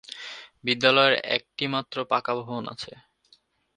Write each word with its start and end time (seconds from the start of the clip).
বিদ্যালয়ের 0.63 1.15
একটি 1.31 1.65
মাত্র 1.67 1.95
পাকা 2.05 2.31
ভবন 2.39 2.63
আছে। 2.73 2.91